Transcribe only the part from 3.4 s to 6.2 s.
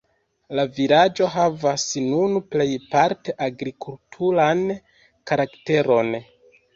agrikulturan karakteron.